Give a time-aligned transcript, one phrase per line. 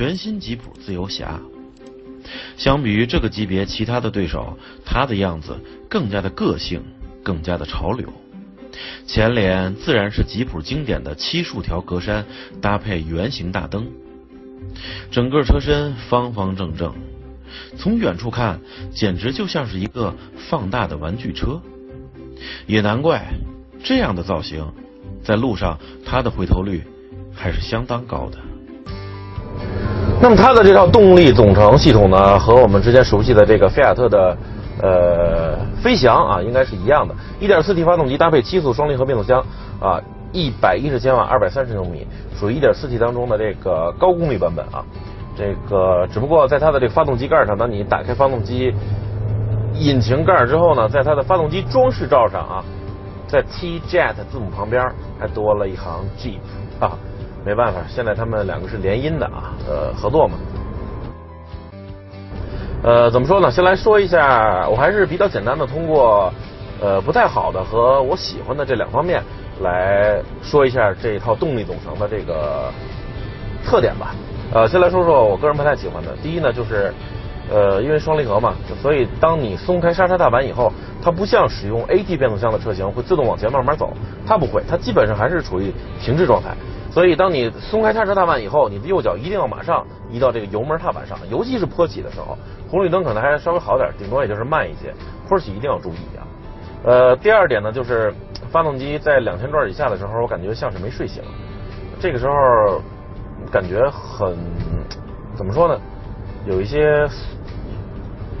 [0.00, 1.38] 全新吉普自由侠。
[2.56, 6.82] 相比于这个级别其他的对手，它的样子更加的个性，
[7.22, 8.10] 更加的潮流。
[9.06, 12.24] 前脸自然是吉普经典的七竖条格栅，
[12.62, 13.88] 搭配圆形大灯，
[15.10, 16.94] 整个车身方方正正，
[17.76, 18.58] 从远处看
[18.94, 20.16] 简直就像是一个
[20.48, 21.60] 放大的玩具车。
[22.66, 23.34] 也难怪
[23.84, 24.66] 这样的造型，
[25.22, 26.84] 在路上它的回头率
[27.34, 28.38] 还是相当高的。
[30.22, 34.36] 那么它的这套动力总成系统呢，和我们之前熟悉的这个菲亚特的
[34.82, 37.14] 呃飞翔啊，应该是一样的。
[37.40, 39.42] 1.4T 发动机搭配七速双离合变速箱
[39.80, 39.98] 啊
[40.34, 42.06] ，110千瓦，230牛米，
[42.38, 44.84] 属于 1.4T 当中的这个高功率版本啊。
[45.38, 48.74] 这个只不过在它的这个发动机盖上，当你打开发动机
[49.74, 52.62] 引擎盖之后呢，在它的发动机装饰罩上啊，
[53.26, 54.86] 在 T-Jet 字母旁边
[55.18, 56.40] 还多了一行 Jeep
[56.78, 56.92] 啊。
[57.44, 60.36] 没办法，现在他们两个是联姻的啊，呃，合作嘛。
[62.82, 63.50] 呃，怎么说呢？
[63.50, 66.32] 先来说一下，我还是比较简单的，通过
[66.80, 69.22] 呃不太好的和我喜欢的这两方面
[69.62, 72.70] 来说一下这一套动力总成的这个
[73.64, 74.14] 特点吧。
[74.52, 76.16] 呃，先来说说我个人不太喜欢的。
[76.22, 76.92] 第一呢，就是
[77.50, 83.92] 呃因为双离合嘛，所以当你松开刹车踏板以后，它不像使用 AT 变速箱的车型会自动往前慢慢走，
[84.26, 86.54] 它不会，它基本上还是处于停滞状态。
[86.90, 92.36] 所以，当你松开刹车踏板以后，你的右脚一定要马上移到这个油门踏板上，尤其是坡起的时候，
[92.68, 94.92] 红绿灯可能还稍微好点，顶多也就是慢一些。
[95.28, 96.26] 坡起一定要注意啊。
[96.82, 98.12] 呃，第二点呢，就是
[98.50, 101.22] 发动机在两千转以下的时候，我感觉像是没睡醒，
[102.00, 102.82] 这个时候
[103.52, 104.36] 感觉很
[105.36, 105.80] 怎么说呢？
[106.44, 107.06] 有一些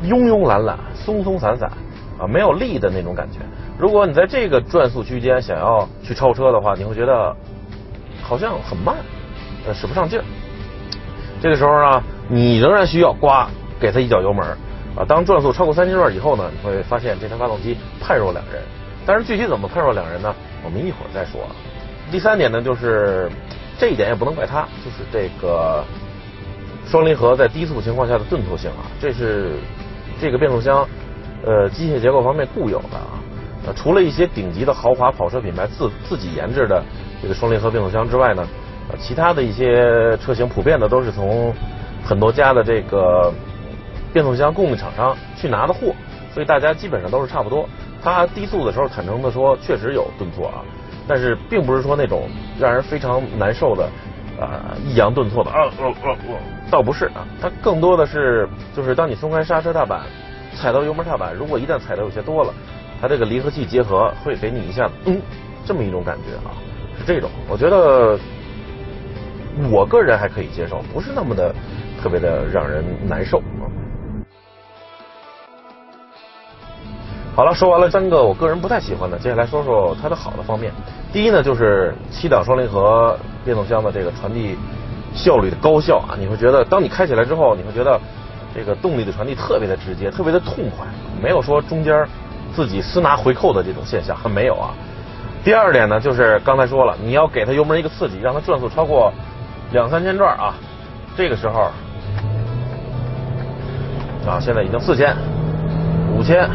[0.02, 1.70] 慵慵懒懒、松松散散
[2.18, 3.38] 啊，没有力的那种感觉。
[3.78, 7.36] 如果你在这个转速区间想要去超车的话，你会觉得。
[8.30, 8.94] 好像很慢，
[9.66, 10.24] 呃，使不上劲儿。
[11.42, 13.50] 这个时候呢，你仍然需要刮
[13.80, 14.46] 给它一脚油门
[14.94, 15.02] 啊。
[15.04, 18.62] 当转速超过三千转以后呢，你会发现这台发动机判若两人。
[19.04, 20.32] 但是具体怎么判若两人呢？
[20.62, 21.40] 我们一会儿再说。
[22.12, 23.28] 第三点呢，就是
[23.80, 25.82] 这一点也不能怪它，就是这个
[26.86, 29.54] 双离合在低速情况下的顿挫性啊，这是
[30.20, 30.86] 这个变速箱
[31.44, 33.74] 呃机械结构方面固有的啊。
[33.74, 36.80] 除了一些顶级的豪华跑车品牌自自己研制的。
[37.22, 38.46] 这个双离合变速箱之外呢，
[38.90, 41.52] 呃，其他的一些车型普遍的都是从
[42.04, 43.32] 很多家的这个
[44.12, 45.94] 变速箱供应厂商去拿的货，
[46.32, 47.68] 所以大家基本上都是差不多。
[48.02, 50.64] 它低速的时候坦诚的说，确实有顿挫啊，
[51.06, 53.84] 但是并不是说那种让人非常难受的
[54.40, 56.16] 啊抑扬顿挫的啊啊啊，
[56.70, 60.00] 倒不是啊，它更多的是就是当你松开刹车踏板，
[60.56, 62.54] 踩到油门踏板，如果一旦踩的有些多了，
[63.02, 65.20] 它这个离合器结合会给你一下嗯
[65.66, 66.56] 这么一种感觉啊。
[67.00, 68.18] 是这种我觉得
[69.70, 71.54] 我个人还可以接受，不是那么的
[72.00, 73.64] 特别的让人难受啊。
[77.34, 80.72] 好了，说完了三个我个人不太喜欢的，接下来说说它的好的方面。
[81.12, 84.56] 第一呢，就是七档双离合变速箱的这个传递
[85.14, 87.98] 效率的高效啊，你会觉得当你开起来之后，你会觉得
[88.54, 90.86] 这个动力的传递特别的直接，特别的痛快，
[91.22, 92.06] 没有说中间
[92.54, 94.74] 自己私拿回扣的这种现象，没有啊。
[95.42, 99.12] 第二点呢，就是刚才说了，你要给它油门一个刺激，让它转速超过
[99.72, 100.54] 两三千转啊。
[101.16, 101.70] 这个时候
[104.26, 105.16] 啊，现在已经四千、
[106.14, 106.48] 五千，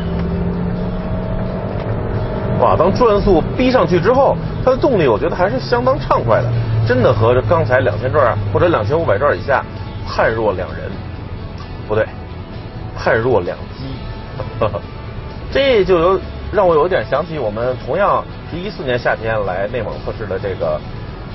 [2.59, 2.75] 哇！
[2.77, 6.49] 当转速逼上去之后，它的动力我觉得还是相当畅快的，
[6.87, 9.63] 真的和刚才两千转或者两千五百转以下
[10.07, 10.91] 判若两人，
[11.87, 12.07] 不对，
[12.95, 13.95] 判若两鸡。
[15.51, 16.19] 这就有
[16.51, 18.23] 让我有点想起我们同样。
[18.63, 20.79] 一四年夏天来内蒙测试的这个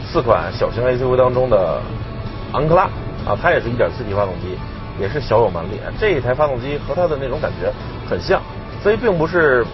[0.04, 1.80] 四款小型 SUV 当中的
[2.52, 2.84] 昂克拉
[3.26, 4.58] 啊，它也是一点四 T 发动机，
[4.98, 5.80] 也是小有蛮力。
[5.98, 7.72] 这一台发动机和它的那种感觉
[8.08, 8.40] 很像，
[8.82, 9.64] 所以并不是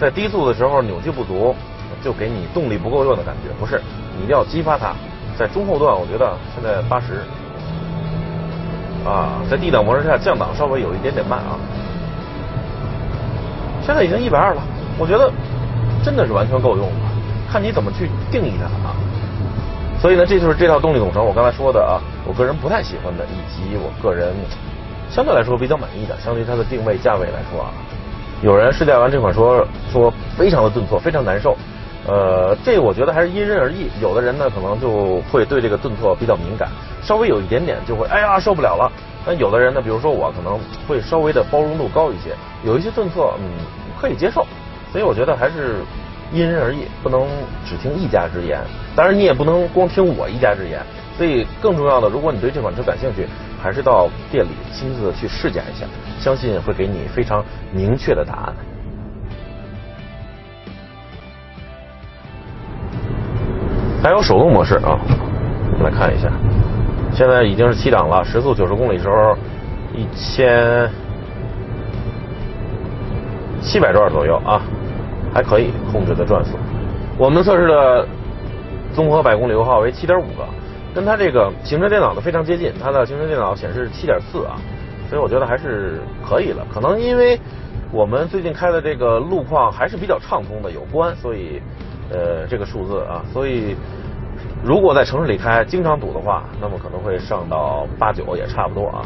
[0.00, 1.54] 在低速的时候扭矩不足
[2.02, 3.80] 就给你动力不够用的感觉，不是，
[4.16, 4.92] 你一定要激发它。
[5.38, 7.22] 在中后段，我觉得现在八十
[9.04, 11.58] 啊，在 D 档模式下降档稍微有一点点慢啊，
[13.84, 14.62] 现在已经一百二了，
[14.98, 15.32] 我觉得。
[16.04, 17.10] 真的是完全够用了，
[17.50, 18.94] 看你怎么去定义它啊。
[20.00, 21.96] 所以呢，这就是这套动力总成，我刚才说的啊，
[22.26, 24.34] 我个人不太喜欢的，以及我个人
[25.08, 27.72] 相对来说比较满意的，相对于它的定位价位来说啊。
[28.42, 31.56] 有人试驾完这款说说非常的顿挫，非常难受。
[32.06, 36.68] 呃，这我觉得还是因人而异，有的人呢可能就会对这个顿挫比较敏感，
[37.02, 38.92] 稍微有一点点就会哎呀受不了了。
[39.24, 43.48] 那有的人呢，比如说我可能会稍微的包容度高一些，有一些顿挫嗯
[43.98, 44.46] 可以接受。
[44.94, 45.78] 所以我觉得还是
[46.32, 47.26] 因人而异，不能
[47.66, 48.60] 只听一家之言。
[48.94, 50.80] 当然，你也不能光听我一家之言。
[51.18, 53.26] 所以更重要的，如果你对这款车感兴趣，
[53.60, 55.84] 还是到店里亲自去试驾一下，
[56.20, 58.54] 相信会给你非常明确的答案。
[64.00, 64.96] 还有手动模式啊，
[65.72, 66.30] 我们来看一下，
[67.12, 69.36] 现在已经是七档了，时速九十公里时候
[69.92, 70.88] 一千
[73.62, 74.60] 七百转左右啊，
[75.34, 76.56] 还可以控制的转速。
[77.18, 78.06] 我们测试的
[78.94, 80.46] 综合百公里油耗为七点五个，
[80.94, 84.54] 跟它这个行车电脑的非常接近，它的行车电脑显示七点四啊，
[85.10, 86.64] 所以我觉得还是可以了。
[86.72, 87.38] 可能因为
[87.92, 91.60] 我们最近开的这个路况还是比较畅通的有关，所以。
[92.10, 93.74] 呃，这个数字啊，所以
[94.62, 99.00] 如果在城市里开，经常堵的话，那么可能会上到八九也差不多啊。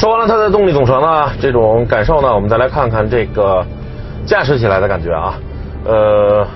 [0.00, 3.62] 说完了它的动力总成呢，这种感受呢，我们再来看看这个
[4.24, 5.34] 驾驶起来的感觉啊。
[5.84, 6.46] 呃，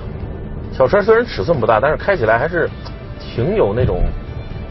[0.71, 2.67] 小车虽然尺寸不大，但是开起来还是
[3.19, 3.99] 挺有那种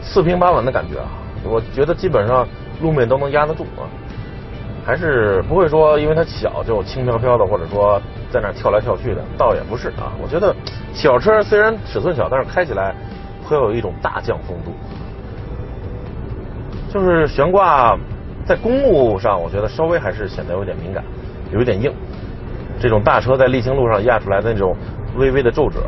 [0.01, 1.07] 四平八稳的感觉啊。
[1.45, 2.45] 我觉得基本上
[2.81, 3.87] 路面都能压得住啊。
[4.85, 7.97] 还是不会说，因为它小就轻飘飘的，或者说
[8.29, 10.11] 在那跳来跳去的，倒也不是啊。
[10.21, 10.53] 我觉得
[10.93, 12.93] 小车虽然尺寸小，但是开起来
[13.45, 14.73] 会有一种大将风度。
[16.93, 17.97] 就是悬挂
[18.45, 21.03] 在公路上，我觉得稍微还是显得有点敏感，
[21.51, 21.91] 有一点硬。
[22.79, 24.75] 这种大车在沥青路上压出来的那种
[25.15, 25.79] 微微的皱褶，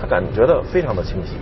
[0.00, 1.34] 它感觉的非常的清晰。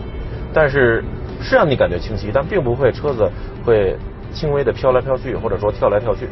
[0.53, 1.03] 但是
[1.41, 3.31] 是让你感觉清晰，但并不会车子
[3.65, 3.97] 会
[4.33, 6.29] 轻微的飘来飘去，或者说跳来跳去。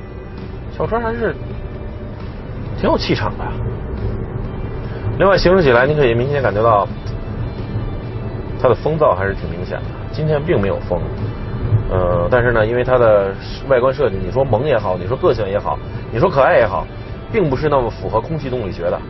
[0.76, 1.34] 小车还是
[2.78, 3.44] 挺有气场的。
[5.18, 6.86] 另外，行驶起来你可以明显感觉到
[8.60, 9.84] 它的风噪还是挺明显的。
[10.12, 11.00] 今天并没有风，
[11.90, 13.32] 呃，但是呢，因为它的
[13.68, 15.78] 外观设计，你说萌也好，你说个性也好，
[16.12, 16.86] 你说可爱也好，
[17.32, 19.00] 并不是那么符合空气动力学的，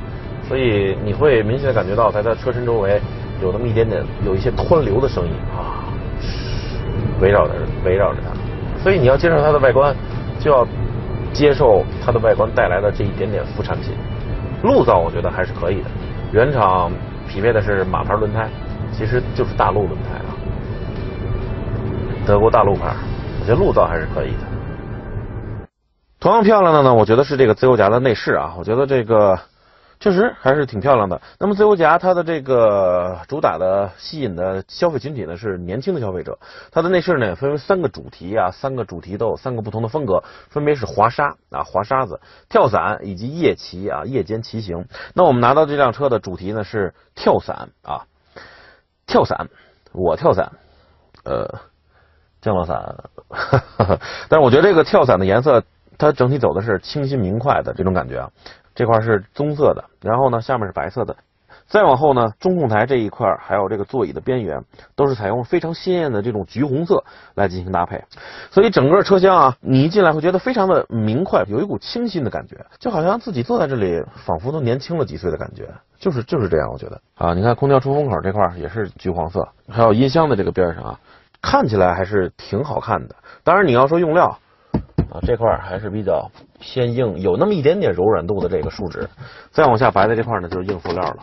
[0.49, 3.01] 所以你会明显感觉到在它车身周围
[3.43, 5.85] 有那么一点点有一些湍流的声音啊，
[7.21, 8.83] 围绕着围绕着它。
[8.83, 9.95] 所以你要接受它的外观，
[10.39, 10.67] 就要。
[11.33, 13.93] 接受它的外观带来的这一点点副产品，
[14.63, 15.91] 路噪我觉得还是可以的。
[16.33, 16.91] 原厂
[17.29, 18.49] 匹配的是马牌轮胎，
[18.91, 20.19] 其实就是大陆轮胎，
[22.27, 22.93] 德国大陆牌，
[23.41, 25.69] 我觉得路噪还是可以的。
[26.19, 29.39] 同样漂亮的呢，我觉得是这个自由侠的内饰啊，我觉得这个。
[29.99, 31.23] 确实还是挺漂亮的。
[31.41, 36.39] 那么自由侠它的这个主打的吸引的消费群体呢是年轻的消费者。
[36.71, 42.21] 它的内饰呢分为三个主题啊，三个主题都有三个不同的风格，分别是滑沙啊、滑沙子、
[42.51, 44.85] 跳伞以及夜骑啊、夜间骑行。
[45.15, 48.05] 那我们拿到这辆车的主题呢是跳伞啊，
[49.07, 49.49] 跳伞，
[49.95, 50.53] 我跳伞，
[51.25, 51.59] 呃，
[52.47, 52.97] 降落伞。
[54.31, 55.63] 但是我觉得这个跳伞的颜色，
[55.99, 58.31] 它整体走的是清新明快的这种感觉啊。
[58.75, 61.17] 这块是棕色的，然后呢，下面是白色的，
[61.67, 64.63] 再往后呢，中控台这一块还有这个座椅的边缘，
[64.95, 67.03] 都是采用非常鲜艳的这种橘红色
[67.35, 68.05] 来进行搭配，
[68.51, 75.67] 所以整个车厢啊，你一进来会觉得非常的明快，有一股清新的感觉，就好像自己坐在这里，仿佛都年轻了几岁的感觉，
[75.99, 81.01] 就是就是这样，我觉得啊，你看空调出风口这块也是橘黄色，还有音箱的这个边上啊，
[81.47, 83.15] 看起来还是挺好看的。
[83.45, 84.37] 当然你要说用料。
[85.09, 86.29] 啊，这块还是比较
[86.59, 89.09] 偏硬，有那么一点点柔软度的这个树脂。
[89.53, 91.23] 再往下白的这块呢，就是硬塑料了。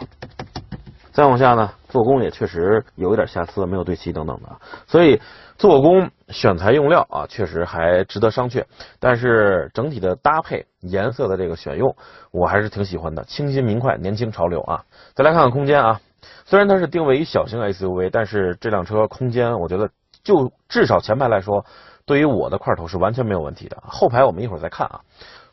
[1.12, 4.50] 再往下呢，做工也确实有一点瑕疵，没有对齐等等的。
[4.88, 5.20] 所以
[5.58, 8.64] 做工、选材、用料啊，确实还值得商榷。
[9.02, 11.94] 但是整体的搭配、颜色的这个选用，
[12.32, 14.86] 我还是挺喜欢的，清新明快、年轻潮流啊。
[15.14, 16.00] 再来看看空间啊，
[16.46, 19.90] 虽然它是定位于小型 SUV，但是这辆车空间，我觉得
[20.24, 21.66] 就至少前排来说。
[22.06, 25.00] 对于我的块头是完全没有问题的，后排我们一会儿再看啊。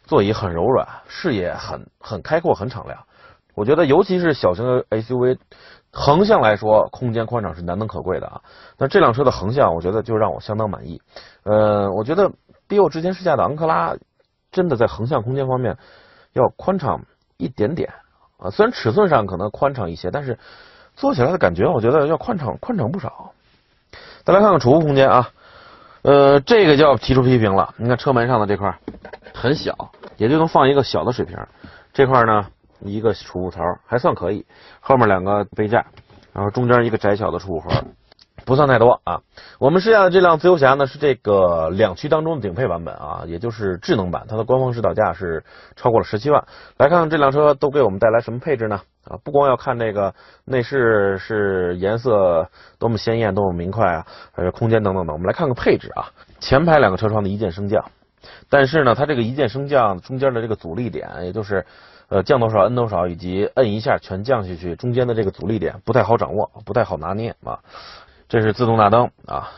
[0.02, 3.04] 座椅很柔软，视野很很开阔，很敞亮。
[3.54, 5.38] 我觉得尤其是小型的 SUV，
[5.92, 8.40] 横向来说空间宽敞是难能可贵的啊。
[8.76, 11.00] 那这辆车的横向，我觉得就让我相当满意。
[11.44, 12.32] 呃，我觉得
[12.66, 13.94] 比我之前试驾的昂克拉
[14.50, 15.78] 真的在横向空间方面
[16.32, 17.00] 要宽敞
[17.36, 17.92] 一点点
[18.38, 18.50] 啊。
[18.50, 20.36] 虽然尺寸上可能宽敞一些，但是
[20.96, 23.30] 坐起来的感觉我觉得要宽敞宽敞不少。
[24.24, 25.28] 再来看看储物空间啊。
[26.02, 27.74] 呃，这个就要提出批评了。
[27.76, 28.74] 你看车门上的这块
[29.34, 31.36] 很小，也就能放一个小的水瓶。
[31.92, 32.46] 这块呢，
[32.80, 34.46] 一个储物槽还算可以，
[34.80, 35.84] 后面两个杯架，
[36.32, 37.70] 然后中间一个窄小的储物盒，
[38.46, 39.20] 不算太多啊。
[39.58, 45.44] 我们试驾的这辆自由侠呢，是这个两驱当中的顶配版本啊，也就是智能版，它的官方指导价是
[45.76, 46.46] 超过了十七万。
[46.78, 48.80] 来看看这辆车都给我们带来什么配置呢？
[49.04, 50.14] 啊，不光要看这个
[50.44, 55.14] 内饰是颜色多么鲜艳、多么明快啊，还有空间等等等。
[55.14, 56.10] 我们来看看配置啊。
[56.38, 57.84] 前排两个车窗的一键升降，
[58.48, 61.64] 但是呢，它这个一键升降中间的这个阻力点，也就是
[62.08, 67.60] 呃，降多少摁多少，以及摁一下全降下去，中间的这个阻力点不太好掌握，不太好拿捏啊。
[68.28, 69.50] 这是自动大灯啊，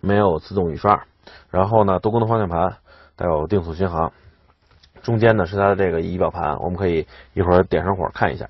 [0.00, 1.04] 没有自动雨刷。
[1.50, 2.76] 然后呢，多功能方向盘
[3.16, 4.12] 带有定速巡航。
[5.06, 8.44] 中间呢是它的这个仪表盘，我们可以一会儿点上火看一下。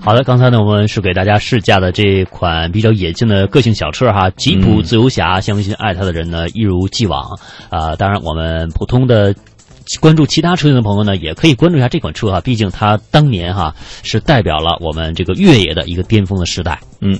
[0.00, 7.36] 好的，刚才呢我们是给大家试驾的这款比较野性的个性小车哈，吉普自由侠，相信爱它的人呢一如既往
[7.70, 7.96] 啊。
[7.96, 9.34] 当然，我们普通的
[10.00, 16.78] 关注其他车型的朋友呢，也可以关注一下这款车哈，毕竟它当年哈是代表了我们这个越野的一个巅峰的时代。
[17.00, 17.16] 嗯。